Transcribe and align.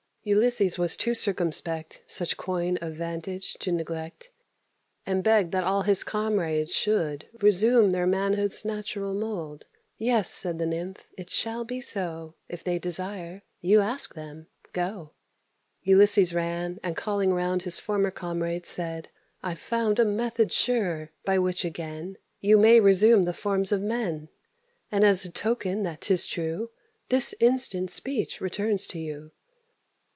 Ulysses 0.23 0.77
was 0.77 0.95
too 0.95 1.15
circumspect, 1.15 2.03
Such 2.05 2.37
coign 2.37 2.77
of 2.77 2.93
vantage 2.93 3.53
to 3.55 3.71
neglect, 3.71 4.29
And 5.03 5.23
begged 5.23 5.51
that 5.53 5.63
all 5.63 5.81
his 5.81 6.03
comrades 6.03 6.75
should 6.75 7.27
Resume 7.41 7.89
their 7.89 8.05
manhood's 8.05 8.63
natural 8.63 9.15
mould. 9.15 9.65
"Yes," 9.97 10.29
said 10.29 10.59
the 10.59 10.67
nymph, 10.67 11.07
"it 11.17 11.31
shall 11.31 11.63
be 11.63 11.81
so, 11.81 12.35
If 12.47 12.63
they 12.63 12.77
desire. 12.77 13.41
You 13.61 13.79
ask 13.79 14.13
them, 14.13 14.45
go." 14.73 15.13
Ulysses 15.81 16.35
ran, 16.35 16.79
and, 16.83 16.95
calling 16.95 17.33
round 17.33 17.63
His 17.63 17.79
former 17.79 18.11
comrades, 18.11 18.69
said, 18.69 19.09
"I've 19.41 19.57
found 19.57 19.97
A 19.97 20.05
method 20.05 20.53
sure, 20.53 21.09
by 21.25 21.39
which 21.39 21.65
again 21.65 22.19
You 22.39 22.59
may 22.59 22.79
resume 22.79 23.23
the 23.23 23.33
forms 23.33 23.71
of 23.71 23.81
men; 23.81 24.29
And, 24.91 25.03
as 25.03 25.25
a 25.25 25.31
token 25.31 25.81
that 25.81 26.01
'tis 26.01 26.27
true, 26.27 26.69
This 27.09 27.33
instant 27.39 27.89
speech 27.89 28.39
returns 28.39 28.85
to 28.85 28.99
you." 28.99 29.31